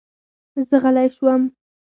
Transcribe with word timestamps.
زه 0.69 0.75
غلی 0.83 1.07
شوم. 1.15 1.41